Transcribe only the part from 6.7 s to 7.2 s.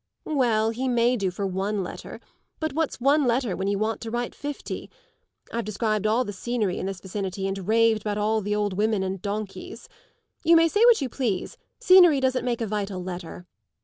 in this